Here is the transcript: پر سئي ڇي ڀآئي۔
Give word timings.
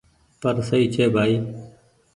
پر 0.41 0.55
سئي 0.67 0.85
ڇي 0.93 1.05
ڀآئي۔ 1.13 1.35